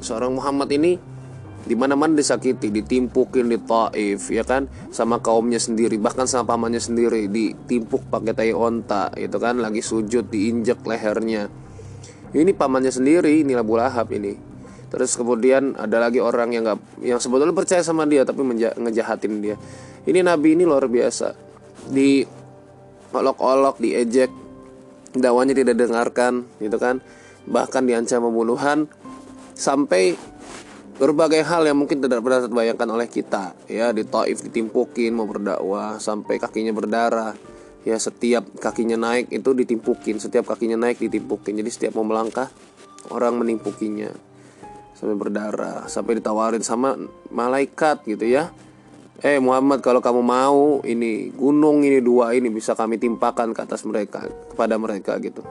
Seorang 0.00 0.32
Muhammad 0.32 0.72
ini 0.72 0.96
di 1.60 1.76
mana 1.76 1.92
mana 1.92 2.16
disakiti, 2.16 2.72
ditimpukin 2.72 3.52
di 3.52 3.60
Taif, 3.60 4.32
ya 4.32 4.40
kan, 4.48 4.64
sama 4.88 5.20
kaumnya 5.20 5.60
sendiri, 5.60 6.00
bahkan 6.00 6.24
sama 6.24 6.56
pamannya 6.56 6.80
sendiri, 6.80 7.28
ditimpuk 7.28 8.08
pakai 8.08 8.32
tai 8.32 8.52
onta, 8.56 9.12
itu 9.12 9.36
kan, 9.36 9.60
lagi 9.60 9.84
sujud, 9.84 10.32
diinjek 10.32 10.80
lehernya. 10.88 11.52
Ini 12.30 12.54
pamannya 12.54 12.94
sendiri, 12.94 13.42
ini 13.42 13.58
Abu 13.58 13.74
Lahab 13.74 14.10
ini. 14.14 14.38
Terus 14.90 15.14
kemudian 15.14 15.78
ada 15.78 16.02
lagi 16.02 16.18
orang 16.18 16.50
yang 16.50 16.66
nggak, 16.66 17.06
yang 17.06 17.18
sebetulnya 17.22 17.54
percaya 17.54 17.82
sama 17.82 18.06
dia 18.06 18.26
tapi 18.26 18.42
ngejahatin 18.78 19.38
dia. 19.38 19.54
Ini 20.06 20.22
nabi 20.22 20.58
ini 20.58 20.66
luar 20.66 20.86
biasa. 20.90 21.34
Di 21.90 22.26
olok-olok, 23.10 23.78
diejek, 23.82 24.30
dakwanya 25.14 25.54
tidak 25.54 25.78
dengarkan, 25.78 26.46
gitu 26.58 26.78
kan. 26.78 27.02
Bahkan 27.46 27.82
diancam 27.86 28.30
pembunuhan 28.30 28.86
sampai 29.54 30.14
berbagai 31.00 31.40
hal 31.48 31.64
yang 31.64 31.80
mungkin 31.80 32.04
tidak 32.04 32.20
pernah 32.20 32.44
terbayangkan 32.44 32.88
oleh 32.92 33.08
kita 33.08 33.56
ya 33.72 33.88
di 33.88 34.04
Taif 34.04 34.44
ditimpukin 34.44 35.16
mau 35.16 35.24
berdakwah 35.24 35.96
sampai 35.96 36.36
kakinya 36.36 36.76
berdarah 36.76 37.32
ya 37.84 37.96
setiap 37.96 38.44
kakinya 38.60 38.96
naik 38.96 39.32
itu 39.32 39.50
ditimpukin. 39.56 40.20
Setiap 40.20 40.48
kakinya 40.52 40.76
naik 40.76 41.00
ditimpukin. 41.00 41.60
Jadi 41.60 41.70
setiap 41.70 41.96
mau 42.00 42.04
melangkah 42.04 42.48
orang 43.12 43.40
menimpukinya. 43.40 44.12
Sampai 44.92 45.16
berdarah 45.16 45.88
sampai 45.88 46.20
ditawarin 46.20 46.60
sama 46.60 46.92
malaikat 47.32 48.04
gitu 48.04 48.28
ya. 48.28 48.52
Eh 49.20 49.36
Muhammad 49.40 49.84
kalau 49.84 50.00
kamu 50.00 50.20
mau 50.24 50.80
ini 50.84 51.28
gunung 51.32 51.84
ini 51.84 52.00
dua 52.00 52.32
ini 52.32 52.48
bisa 52.48 52.72
kami 52.72 52.96
timpakan 52.96 53.52
ke 53.52 53.60
atas 53.64 53.84
mereka 53.84 54.24
kepada 54.52 54.76
mereka 54.80 55.16
gitu. 55.20 55.44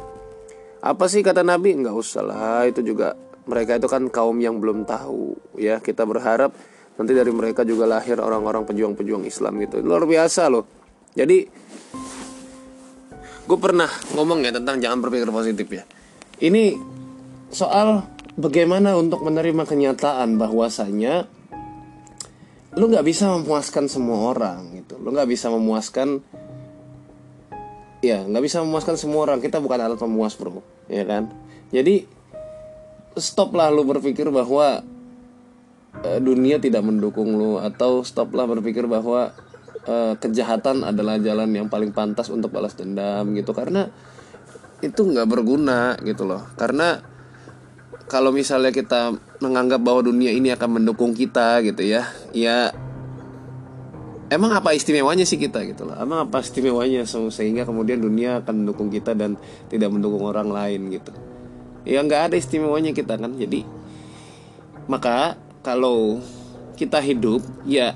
Apa 0.82 1.10
sih 1.10 1.26
kata 1.26 1.42
Nabi? 1.42 1.78
Nggak 1.82 1.98
usah 1.98 2.24
lah 2.26 2.62
itu 2.66 2.82
juga 2.86 3.14
mereka 3.50 3.78
itu 3.78 3.90
kan 3.90 4.06
kaum 4.10 4.38
yang 4.38 4.62
belum 4.62 4.86
tahu 4.86 5.38
ya. 5.58 5.82
Kita 5.82 6.06
berharap 6.06 6.54
nanti 6.98 7.14
dari 7.14 7.30
mereka 7.34 7.66
juga 7.66 7.90
lahir 7.90 8.22
orang-orang 8.22 8.66
pejuang-pejuang 8.70 9.26
Islam 9.26 9.62
gitu. 9.66 9.82
Luar 9.82 10.06
biasa 10.06 10.50
loh. 10.50 10.66
Jadi 11.14 11.46
gue 13.50 13.58
pernah 13.58 13.90
ngomong 14.14 14.46
ya 14.46 14.54
tentang 14.54 14.78
jangan 14.78 15.02
berpikir 15.02 15.34
positif 15.34 15.66
ya. 15.74 15.82
Ini 16.38 16.78
soal 17.50 18.06
bagaimana 18.38 18.94
untuk 18.94 19.26
menerima 19.26 19.66
kenyataan 19.66 20.38
bahwasanya 20.38 21.26
lu 22.78 22.86
nggak 22.94 23.02
bisa 23.02 23.34
memuaskan 23.34 23.90
semua 23.90 24.30
orang 24.30 24.78
gitu. 24.78 25.02
Lu 25.02 25.10
nggak 25.10 25.26
bisa 25.34 25.50
memuaskan 25.50 26.22
ya 28.06 28.22
nggak 28.22 28.44
bisa 28.46 28.62
memuaskan 28.62 29.02
semua 29.02 29.26
orang. 29.26 29.42
Kita 29.42 29.58
bukan 29.58 29.82
alat 29.82 29.98
pemuas 29.98 30.38
bro 30.38 30.62
ya 30.86 31.02
kan? 31.10 31.34
Jadi 31.74 32.06
stoplah 33.18 33.74
lu 33.74 33.82
berpikir 33.82 34.30
bahwa 34.30 34.86
uh, 36.06 36.20
dunia 36.22 36.62
tidak 36.62 36.86
mendukung 36.86 37.34
lu 37.34 37.58
atau 37.58 38.06
stoplah 38.06 38.46
berpikir 38.46 38.86
bahwa 38.86 39.34
uh, 39.90 40.14
kejahatan 40.22 40.86
adalah 40.86 41.18
jalan 41.18 41.50
yang 41.50 41.68
paling 41.68 41.90
pantas 41.90 42.30
untuk 42.30 42.54
balas 42.54 42.78
dendam 42.78 43.34
gitu. 43.34 43.50
Karena 43.58 43.90
itu 44.86 45.02
nggak 45.02 45.26
berguna 45.26 45.98
gitu 46.06 46.30
loh. 46.30 46.46
Karena 46.54 47.02
kalau 48.10 48.30
misalnya 48.30 48.70
kita 48.70 49.18
menganggap 49.42 49.82
bahwa 49.82 50.06
dunia 50.06 50.30
ini 50.30 50.54
akan 50.54 50.82
mendukung 50.82 51.14
kita 51.14 51.62
gitu 51.62 51.86
ya 51.86 52.10
ya 52.34 52.74
emang 54.34 54.50
apa 54.50 54.74
istimewanya 54.74 55.26
sih 55.26 55.38
kita 55.38 55.66
gitu 55.66 55.86
loh? 55.90 55.98
Emang 55.98 56.30
apa 56.30 56.42
istimewanya 56.42 57.06
sehingga 57.06 57.66
kemudian 57.66 58.02
dunia 58.02 58.42
akan 58.42 58.66
mendukung 58.66 58.90
kita 58.90 59.18
dan 59.18 59.36
tidak 59.68 59.90
mendukung 59.94 60.26
orang 60.26 60.50
lain 60.50 60.90
gitu? 60.94 61.12
Ya 61.84 62.02
nggak 62.06 62.32
ada 62.32 62.36
istimewanya 62.38 62.94
kita 62.94 63.18
kan. 63.18 63.36
Jadi 63.36 63.66
maka 64.90 65.38
kalau 65.62 66.22
kita 66.80 66.98
hidup 67.04 67.44
ya 67.68 67.94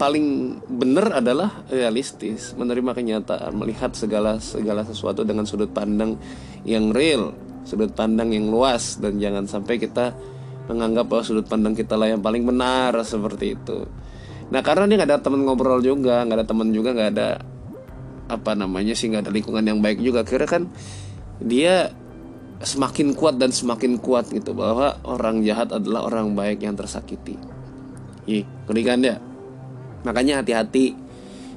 paling 0.00 0.58
benar 0.66 1.20
adalah 1.20 1.64
realistis 1.68 2.56
menerima 2.56 2.96
kenyataan 2.96 3.52
melihat 3.52 3.92
segala 3.92 4.40
segala 4.40 4.82
sesuatu 4.82 5.22
dengan 5.22 5.44
sudut 5.44 5.70
pandang 5.70 6.16
yang 6.64 6.90
real 6.90 7.36
sudut 7.64 7.92
pandang 7.96 8.32
yang 8.32 8.52
luas 8.52 9.00
dan 9.00 9.16
jangan 9.16 9.48
sampai 9.48 9.80
kita 9.80 10.12
menganggap 10.68 11.08
bahwa 11.08 11.22
sudut 11.24 11.44
pandang 11.48 11.76
kita 11.76 11.96
lah 11.96 12.12
yang 12.12 12.24
paling 12.24 12.44
benar 12.44 12.96
seperti 13.04 13.56
itu. 13.56 13.84
Nah 14.52 14.60
karena 14.60 14.88
dia 14.88 14.96
nggak 15.00 15.10
ada 15.10 15.20
teman 15.20 15.44
ngobrol 15.44 15.80
juga, 15.80 16.24
nggak 16.24 16.44
ada 16.44 16.46
teman 16.46 16.68
juga, 16.72 16.92
nggak 16.92 17.10
ada 17.16 17.28
apa 18.24 18.56
namanya 18.56 18.96
sih 18.96 19.12
nggak 19.12 19.28
ada 19.28 19.32
lingkungan 19.32 19.64
yang 19.64 19.80
baik 19.80 20.00
juga. 20.00 20.24
Kira 20.24 20.48
kan 20.48 20.68
dia 21.40 21.92
semakin 22.64 23.12
kuat 23.12 23.36
dan 23.36 23.52
semakin 23.52 24.00
kuat 24.00 24.32
gitu 24.32 24.56
bahwa 24.56 24.96
orang 25.04 25.44
jahat 25.44 25.72
adalah 25.72 26.08
orang 26.08 26.32
baik 26.32 26.64
yang 26.64 26.76
tersakiti. 26.76 27.36
Ih, 28.24 28.44
kan 28.68 29.00
ya. 29.04 29.20
Makanya 30.04 30.44
hati-hati. 30.44 30.94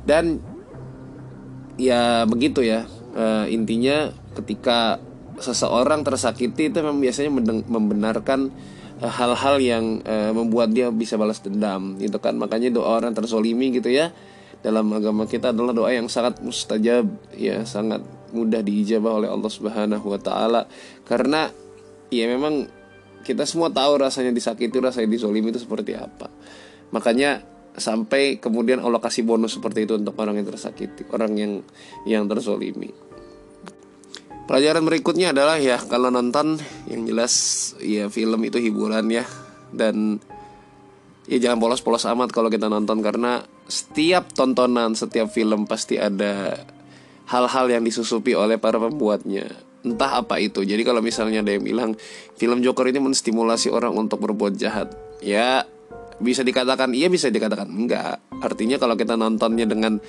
Dan 0.07 0.41
ya 1.77 2.23
begitu 2.25 2.63
ya. 2.63 2.87
E, 3.13 3.53
intinya 3.53 4.09
ketika 4.33 4.97
seseorang 5.37 6.01
tersakiti 6.01 6.73
itu 6.73 6.77
memang 6.81 6.97
biasanya 6.97 7.29
membenarkan 7.69 8.49
eh, 8.97 9.11
hal-hal 9.11 9.61
yang 9.61 10.01
uh, 10.01 10.33
membuat 10.33 10.73
dia 10.73 10.89
bisa 10.89 11.13
balas 11.15 11.41
dendam 11.41 11.97
gitu 12.01 12.17
kan. 12.17 12.33
Makanya 12.37 12.73
doa 12.73 12.97
orang 12.97 13.13
tersolimi 13.13 13.69
gitu 13.69 13.93
ya 13.93 14.09
dalam 14.65 14.89
agama 14.89 15.29
kita 15.29 15.53
adalah 15.53 15.73
doa 15.73 15.93
yang 15.93 16.09
sangat 16.09 16.41
mustajab 16.41 17.05
ya 17.37 17.61
sangat 17.61 18.01
mudah 18.33 18.65
diijabah 18.65 19.21
oleh 19.21 19.29
Allah 19.29 19.51
Subhanahu 19.51 20.05
wa 20.09 20.19
taala. 20.19 20.65
Karena 21.05 21.53
ya 22.09 22.25
memang 22.25 22.65
kita 23.21 23.45
semua 23.45 23.69
tahu 23.69 24.01
rasanya 24.01 24.33
disakiti 24.33 24.81
rasanya 24.81 25.09
disolimi 25.13 25.53
itu 25.53 25.61
seperti 25.61 25.93
apa. 25.93 26.31
Makanya 26.89 27.45
sampai 27.77 28.41
kemudian 28.41 28.81
Allah 28.81 28.97
kasih 28.97 29.23
bonus 29.23 29.55
seperti 29.55 29.85
itu 29.85 29.95
untuk 29.95 30.17
orang 30.17 30.41
yang 30.41 30.47
tersakiti 30.49 31.05
orang 31.13 31.31
yang 31.37 31.51
yang 32.09 32.25
tersolimi 32.25 32.89
Pelajaran 34.47 34.87
berikutnya 34.87 35.35
adalah 35.35 35.59
ya 35.59 35.75
kalau 35.75 36.07
nonton 36.07 36.55
yang 36.87 37.03
jelas 37.03 37.75
ya 37.83 38.07
film 38.07 38.39
itu 38.47 38.63
hiburan 38.63 39.11
ya 39.11 39.27
dan 39.75 40.23
ya 41.27 41.37
jangan 41.43 41.59
polos-polos 41.59 42.07
amat 42.07 42.31
kalau 42.31 42.47
kita 42.47 42.71
nonton 42.71 43.03
karena 43.03 43.43
setiap 43.67 44.31
tontonan, 44.31 44.95
setiap 44.95 45.27
film 45.27 45.67
pasti 45.67 45.99
ada 45.99 46.63
hal-hal 47.27 47.67
yang 47.67 47.83
disusupi 47.83 48.33
oleh 48.39 48.55
para 48.55 48.79
pembuatnya. 48.79 49.51
Entah 49.83 50.23
apa 50.23 50.39
itu. 50.39 50.63
Jadi 50.63 50.79
kalau 50.87 51.03
misalnya 51.03 51.43
ada 51.43 51.51
yang 51.51 51.67
bilang 51.67 51.91
film 52.39 52.63
Joker 52.63 52.87
ini 52.87 53.03
menstimulasi 53.03 53.67
orang 53.67 53.99
untuk 53.99 54.23
berbuat 54.23 54.55
jahat, 54.55 54.95
ya 55.19 55.67
bisa 56.17 56.41
dikatakan 56.41 56.93
iya 56.97 57.07
bisa 57.07 57.29
dikatakan 57.29 57.69
enggak. 57.69 58.21
Artinya 58.41 58.77
kalau 58.81 58.97
kita 58.97 59.13
nontonnya 59.17 59.69
dengan 59.69 60.01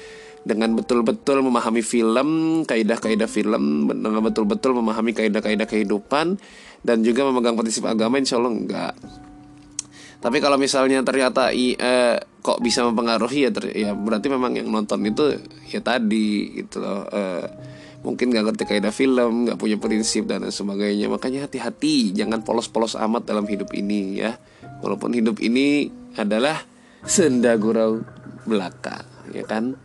dengan 0.47 0.73
betul-betul 0.79 1.43
memahami 1.45 1.83
film, 1.83 2.29
kaidah-kaidah 2.65 3.29
film, 3.29 3.91
dengan 3.91 4.23
betul-betul 4.23 4.79
memahami 4.79 5.13
kaidah-kaidah 5.13 5.67
kehidupan 5.67 6.39
dan 6.81 7.03
juga 7.03 7.27
memegang 7.27 7.59
prinsip 7.59 7.85
agama 7.85 8.17
insya 8.23 8.39
Allah 8.39 8.55
enggak. 8.55 8.95
Tapi 10.19 10.43
kalau 10.43 10.59
misalnya 10.59 10.99
ternyata 11.07 11.55
i, 11.55 11.79
eh, 11.79 12.19
kok 12.43 12.59
bisa 12.59 12.83
mempengaruhi 12.83 13.47
ya, 13.47 13.51
ter, 13.55 13.71
ya 13.71 13.95
berarti 13.95 14.27
memang 14.27 14.59
yang 14.59 14.67
nonton 14.67 15.07
itu 15.07 15.39
ya 15.71 15.79
tadi 15.79 16.59
gitu 16.59 16.83
loh. 16.83 17.07
Eh, 17.07 17.47
mungkin 18.03 18.31
nggak 18.31 18.45
ngerti 18.51 18.63
kaidah 18.67 18.95
film, 18.95 19.47
nggak 19.47 19.59
punya 19.59 19.79
prinsip 19.79 20.27
dan 20.27 20.47
sebagainya. 20.51 21.07
Makanya 21.07 21.47
hati-hati, 21.47 22.11
jangan 22.15 22.43
polos-polos 22.43 22.99
amat 22.99 23.31
dalam 23.31 23.47
hidup 23.47 23.71
ini 23.75 24.19
ya. 24.19 24.35
Walaupun 24.83 25.15
hidup 25.15 25.39
ini 25.39 25.91
adalah 26.17 26.63
senda 27.05 27.59
gurau 27.59 28.01
belaka, 28.49 29.05
ya 29.35 29.45
kan? 29.45 29.77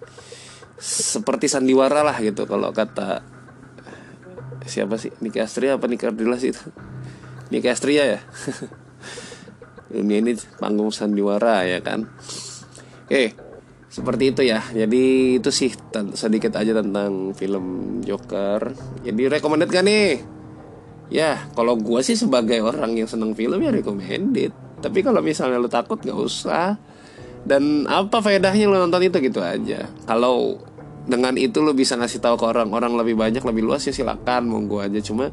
Seperti 0.79 1.47
sandiwara 1.51 2.03
lah 2.03 2.17
gitu 2.19 2.47
kalau 2.47 2.71
kata 2.71 3.23
siapa 4.63 4.95
sih? 4.95 5.11
Niki 5.19 5.39
Astria 5.39 5.75
apa 5.75 5.87
Niki 5.87 6.07
sih 6.39 6.51
itu? 6.55 6.65
Niki 7.51 7.67
Astria 7.67 8.03
ya? 8.17 8.19
Dunia 9.93 10.23
ini 10.23 10.33
panggung 10.57 10.89
sandiwara 10.89 11.67
ya 11.67 11.83
kan? 11.83 12.07
Oke 13.07 13.35
seperti 13.93 14.33
itu 14.33 14.41
ya. 14.41 14.65
Jadi 14.73 15.37
itu 15.37 15.49
sih 15.53 15.69
sedikit 16.17 16.57
aja 16.57 16.81
tentang 16.81 17.37
film 17.37 17.99
Joker. 18.01 18.73
Jadi 19.05 19.21
recommended 19.29 19.69
kan 19.69 19.85
nih? 19.85 20.17
Ya 21.13 21.45
kalau 21.53 21.77
gue 21.77 22.01
sih 22.01 22.17
sebagai 22.17 22.65
orang 22.65 22.97
yang 22.97 23.05
seneng 23.05 23.37
film 23.37 23.61
ya 23.61 23.69
recommended 23.69 24.49
tapi 24.83 24.99
kalau 24.99 25.23
misalnya 25.23 25.63
lo 25.63 25.71
takut 25.71 26.03
gak 26.03 26.19
usah. 26.19 26.75
Dan 27.43 27.83
apa 27.91 28.23
faedahnya 28.23 28.71
lo 28.71 28.79
nonton 28.79 29.03
itu 29.03 29.19
gitu 29.19 29.43
aja. 29.43 29.87
Kalau 30.07 30.59
dengan 31.03 31.35
itu 31.35 31.59
lo 31.59 31.75
bisa 31.75 31.99
ngasih 31.99 32.23
tahu 32.23 32.39
ke 32.39 32.45
orang-orang 32.47 32.95
lebih 32.95 33.19
banyak 33.19 33.43
lebih 33.43 33.67
luas 33.67 33.83
ya 33.83 33.91
silakan 33.95 34.47
monggo 34.47 34.79
aja. 34.79 34.99
Cuma 35.03 35.27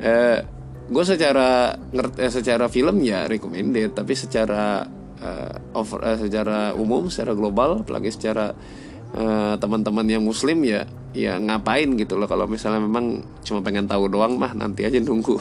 eh, 0.00 0.44
gue 0.90 1.04
secara 1.04 1.76
ngerti 1.92 2.18
eh, 2.20 2.32
secara 2.32 2.66
film 2.68 3.00
ya 3.00 3.24
recommended 3.24 3.94
tapi 3.96 4.12
secara 4.18 4.84
uh, 5.22 5.78
over 5.78 6.02
uh, 6.02 6.18
secara 6.18 6.74
umum 6.74 7.06
secara 7.06 7.32
global 7.38 7.86
apalagi 7.86 8.10
secara 8.10 8.50
uh, 9.14 9.54
teman-teman 9.54 10.02
yang 10.10 10.26
muslim 10.26 10.66
ya 10.66 10.84
ya 11.14 11.38
ngapain 11.38 11.94
gitu 11.94 12.18
loh. 12.18 12.26
Kalau 12.26 12.50
misalnya 12.50 12.82
memang 12.82 13.22
cuma 13.46 13.62
pengen 13.62 13.86
tahu 13.86 14.10
doang 14.10 14.34
mah 14.34 14.52
nanti 14.52 14.82
aja 14.82 14.98
nunggu 14.98 15.38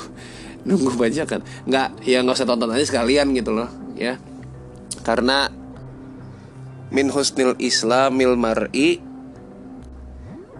nunggu 0.68 0.96
baca 1.01 1.24
kan. 1.28 1.42
Nggak 1.68 1.88
ya 2.08 2.24
nggak 2.24 2.36
usah 2.36 2.48
tonton 2.48 2.72
aja 2.74 2.86
sekalian 2.86 3.32
gitu 3.36 3.51
loh 3.56 3.70
ya. 3.96 4.18
Karena 5.04 5.48
min 6.89 7.08
husnil 7.13 7.54
islamil 7.62 8.34
mar'i 8.34 9.00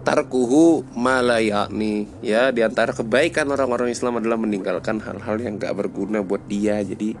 tarkuhu 0.02 0.84
malayakni 0.96 2.08
ya. 2.24 2.50
Di 2.50 2.64
antara 2.64 2.96
kebaikan 2.96 3.48
orang-orang 3.52 3.92
Islam 3.92 4.18
adalah 4.18 4.40
meninggalkan 4.40 5.00
hal-hal 5.02 5.36
yang 5.40 5.60
gak 5.60 5.76
berguna 5.76 6.24
buat 6.24 6.44
dia. 6.48 6.80
Jadi 6.80 7.14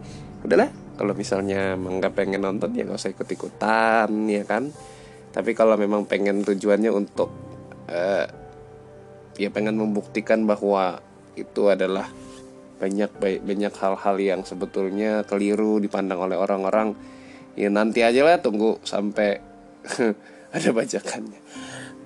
udahlah. 0.44 0.72
Kalau 1.00 1.16
misalnya 1.16 1.80
emang 1.80 1.96
gak 1.96 2.12
pengen 2.12 2.44
nonton 2.44 2.76
ya 2.76 2.84
gak 2.84 3.00
usah 3.00 3.12
ikut-ikutan 3.12 4.08
ya 4.28 4.44
kan. 4.44 4.72
Tapi 5.30 5.54
kalau 5.54 5.78
memang 5.78 6.04
pengen 6.08 6.42
tujuannya 6.42 6.90
untuk 6.90 7.30
uh, 7.86 8.26
ya 9.38 9.48
pengen 9.48 9.78
membuktikan 9.78 10.44
bahwa 10.44 11.00
itu 11.38 11.70
adalah 11.70 12.10
banyak 12.80 13.10
banyak 13.20 13.74
hal-hal 13.76 14.16
yang 14.16 14.40
sebetulnya 14.48 15.22
keliru 15.28 15.76
dipandang 15.78 16.24
oleh 16.24 16.40
orang-orang. 16.40 16.96
Ya 17.54 17.68
nanti 17.68 18.00
aja 18.00 18.24
lah 18.24 18.40
tunggu 18.40 18.80
sampai 18.80 19.36
ada 20.56 20.70
bajakannya. 20.72 21.40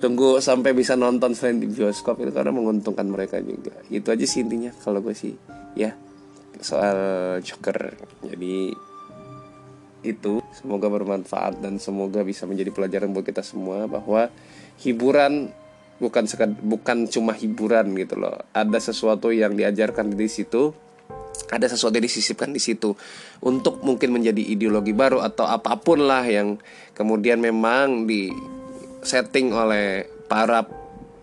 Tunggu 0.03 0.43
sampai 0.43 0.75
bisa 0.75 0.99
nonton 0.99 1.31
selain 1.31 1.63
di 1.63 1.71
bioskop 1.71 2.19
itu 2.19 2.35
karena 2.35 2.51
menguntungkan 2.51 3.07
mereka 3.07 3.39
juga. 3.39 3.71
Itu 3.87 4.11
aja 4.11 4.27
sih 4.27 4.43
intinya 4.43 4.75
kalau 4.83 4.99
gue 4.99 5.15
sih. 5.15 5.31
Ya 5.79 5.95
soal 6.59 6.97
Joker. 7.39 7.95
Jadi 8.27 8.75
itu. 10.05 10.43
Semoga 10.55 10.87
bermanfaat 10.87 11.59
dan 11.59 11.81
semoga 11.81 12.23
bisa 12.23 12.47
menjadi 12.47 12.71
pelajaran 12.71 13.11
buat 13.11 13.27
kita 13.27 13.43
semua 13.43 13.89
bahwa 13.91 14.31
hiburan 14.79 15.51
bukan 16.01 16.27
sekad, 16.27 16.51
bukan 16.59 17.07
cuma 17.07 17.31
hiburan 17.31 17.95
gitu 17.95 18.19
loh. 18.19 18.35
Ada 18.51 18.91
sesuatu 18.91 19.31
yang 19.31 19.55
diajarkan 19.55 20.13
di 20.13 20.27
situ 20.27 20.75
ada 21.51 21.67
sesuatu 21.67 21.99
yang 21.99 22.07
disisipkan 22.07 22.49
di 22.49 22.63
situ 22.63 22.95
untuk 23.43 23.83
mungkin 23.83 24.15
menjadi 24.15 24.39
ideologi 24.39 24.95
baru 24.95 25.21
atau 25.21 25.45
apa 25.45 25.77
pun 25.77 26.01
lah 26.01 26.23
yang 26.25 26.57
kemudian 26.95 27.37
memang 27.43 28.07
di 28.07 28.31
setting 29.05 29.53
oleh 29.53 30.07
para 30.25 30.65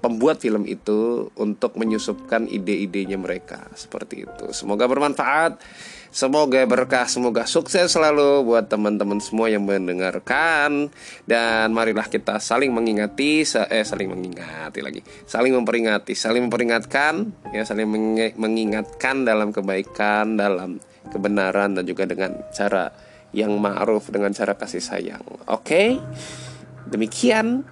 pembuat 0.02 0.42
film 0.42 0.66
itu 0.66 1.30
untuk 1.38 1.78
menyusupkan 1.78 2.50
ide-idenya 2.50 3.14
mereka 3.14 3.70
seperti 3.78 4.26
itu. 4.26 4.50
Semoga 4.50 4.90
bermanfaat, 4.90 5.62
semoga 6.10 6.66
berkah, 6.66 7.06
semoga 7.06 7.46
sukses 7.46 7.94
selalu 7.94 8.42
buat 8.42 8.66
teman-teman 8.66 9.22
semua 9.22 9.46
yang 9.46 9.62
mendengarkan 9.62 10.90
dan 11.24 11.70
marilah 11.70 12.10
kita 12.10 12.42
saling 12.42 12.74
mengingati, 12.74 13.46
eh 13.46 13.86
saling 13.86 14.10
mengingati 14.10 14.82
lagi, 14.82 15.00
saling 15.24 15.54
memperingati, 15.54 16.18
saling 16.18 16.50
memperingatkan, 16.50 17.30
ya 17.54 17.62
saling 17.62 17.86
mengingatkan 18.34 19.22
dalam 19.22 19.54
kebaikan, 19.54 20.34
dalam 20.34 20.82
kebenaran 21.14 21.78
dan 21.78 21.86
juga 21.86 22.10
dengan 22.10 22.42
cara 22.50 22.90
yang 23.32 23.54
ma'ruf 23.56 24.10
dengan 24.10 24.34
cara 24.34 24.58
kasih 24.58 24.82
sayang. 24.82 25.24
Oke? 25.46 25.62
Okay? 25.62 25.88
Demikian. 26.90 27.71